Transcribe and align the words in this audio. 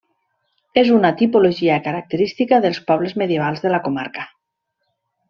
És 0.81 0.87
una 0.93 1.11
tipologia 1.19 1.75
característica 1.87 2.61
dels 2.67 2.79
pobles 2.91 3.15
medievals 3.23 3.63
de 3.67 3.73
la 3.75 3.83
comarca. 3.89 4.27